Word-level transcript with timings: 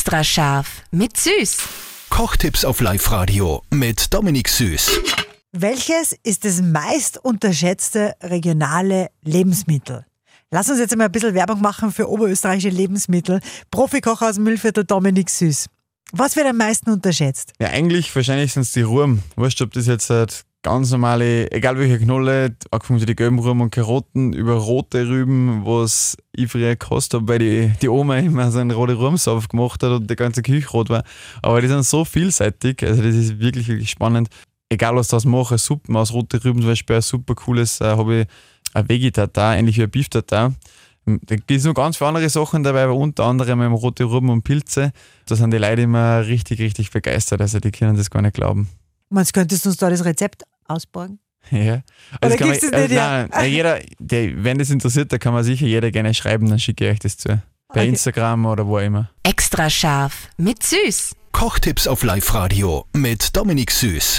Extra 0.00 0.24
scharf 0.24 0.82
mit 0.92 1.18
Süß. 1.18 1.58
Kochtipps 2.08 2.64
auf 2.64 2.80
Live-Radio 2.80 3.62
mit 3.70 4.14
Dominik 4.14 4.48
Süß. 4.48 4.98
Welches 5.52 6.16
ist 6.22 6.46
das 6.46 6.62
meist 6.62 7.18
unterschätzte 7.18 8.14
regionale 8.22 9.10
Lebensmittel? 9.22 10.06
Lass 10.50 10.70
uns 10.70 10.78
jetzt 10.78 10.96
mal 10.96 11.04
ein 11.04 11.12
bisschen 11.12 11.34
Werbung 11.34 11.60
machen 11.60 11.92
für 11.92 12.08
oberösterreichische 12.08 12.74
Lebensmittel. 12.74 13.40
Profikocher 13.70 14.30
aus 14.30 14.36
dem 14.36 14.44
Müllviertel 14.44 14.84
Dominik 14.84 15.28
Süß. 15.28 15.66
Was 16.12 16.34
wird 16.34 16.46
am 16.46 16.56
meisten 16.56 16.88
unterschätzt? 16.88 17.52
Ja, 17.60 17.68
eigentlich 17.68 18.16
wahrscheinlich 18.16 18.54
sind 18.54 18.62
es 18.62 18.72
die 18.72 18.80
Ruhm. 18.80 19.22
Wurscht, 19.36 19.60
ob 19.60 19.74
das 19.74 19.86
jetzt 19.86 20.08
halt 20.08 20.46
ganz 20.62 20.90
normale, 20.90 21.50
egal 21.52 21.78
welche 21.78 21.98
Knolle, 21.98 22.56
angefangen 22.70 23.04
die 23.04 23.16
gelben 23.16 23.38
Rüben 23.38 23.60
und 23.60 23.70
Karotten, 23.70 24.32
über 24.32 24.54
rote 24.54 25.08
Rüben, 25.08 25.64
was 25.64 26.16
ich 26.32 26.50
früher 26.50 26.70
gekostet 26.70 27.20
habe, 27.20 27.28
weil 27.28 27.38
die, 27.38 27.72
die 27.80 27.88
Oma 27.88 28.18
immer 28.18 28.50
so 28.50 28.58
einen 28.58 28.70
roten 28.70 28.96
Rumsaft 28.96 29.50
gemacht 29.50 29.82
hat 29.82 29.90
und 29.90 30.10
die 30.10 30.16
ganze 30.16 30.42
Küche 30.42 30.68
rot 30.68 30.90
war. 30.90 31.04
Aber 31.42 31.60
die 31.60 31.68
sind 31.68 31.84
so 31.84 32.04
vielseitig, 32.04 32.82
also 32.82 33.02
das 33.02 33.14
ist 33.14 33.38
wirklich, 33.38 33.68
wirklich 33.68 33.90
spannend. 33.90 34.28
Egal 34.68 34.94
was 34.96 35.08
das 35.08 35.24
mache, 35.24 35.58
Suppen 35.58 35.96
aus 35.96 36.12
roten 36.12 36.40
Rüben 36.40 36.60
zum 36.60 36.70
Beispiel, 36.70 36.96
ein 36.96 37.02
super 37.02 37.34
cooles, 37.34 37.80
äh, 37.80 37.84
habe 37.84 38.20
ich 38.20 38.26
ein 38.74 38.88
Vegetatar, 38.88 39.56
ähnlich 39.56 39.78
wie 39.78 39.82
ein 39.82 39.90
Beef-Tatar. 39.90 40.54
Da 41.06 41.34
gibt 41.34 41.50
es 41.50 41.64
noch 41.64 41.74
ganz 41.74 41.96
viele 41.96 42.08
andere 42.08 42.28
Sachen 42.28 42.62
dabei, 42.62 42.84
aber 42.84 42.94
unter 42.94 43.24
anderem 43.24 43.72
rote 43.72 44.04
Rüben 44.04 44.28
und 44.28 44.42
Pilze. 44.42 44.92
Da 45.26 45.34
sind 45.34 45.52
die 45.52 45.58
Leute 45.58 45.82
immer 45.82 46.24
richtig, 46.26 46.60
richtig 46.60 46.90
begeistert. 46.90 47.40
Also 47.40 47.58
die 47.58 47.72
können 47.72 47.96
das 47.96 48.10
gar 48.10 48.22
nicht 48.22 48.34
glauben. 48.34 48.68
Meinst 49.08 49.34
könntest 49.34 49.64
du 49.64 49.70
uns 49.70 49.78
da 49.78 49.90
das 49.90 50.04
Rezept 50.04 50.44
ausborgen? 50.70 51.18
Ja. 51.50 51.80
Oder 52.22 52.36
kann 52.36 52.48
gibst 52.50 52.62
man, 52.70 52.74
es 52.74 52.80
nicht, 52.88 52.90
ja? 52.92 53.10
nein, 53.22 53.30
nein, 53.32 53.50
jeder, 53.50 53.78
der, 53.98 54.44
wenn 54.44 54.58
das 54.58 54.68
interessiert, 54.68 55.10
da 55.10 55.16
kann 55.16 55.32
man 55.32 55.42
sicher 55.42 55.66
jeder 55.66 55.90
gerne 55.90 56.12
schreiben, 56.12 56.48
dann 56.50 56.58
schicke 56.58 56.84
ich 56.86 56.92
euch 56.92 56.98
das 56.98 57.16
zu. 57.16 57.28
Per 57.28 57.42
Okay. 57.70 57.88
Instagram 57.88 58.44
oder 58.46 58.66
wo 58.66 58.76
auch 58.76 58.82
immer. 58.82 59.10
Extra 59.22 59.70
scharf 59.70 60.28
mit 60.36 60.62
Süß. 60.62 61.14
Kochtipps 61.32 61.86
auf 61.86 62.02
Live-Radio 62.02 62.84
mit 62.94 63.34
Dominik 63.36 63.70
Süß. 63.70 64.18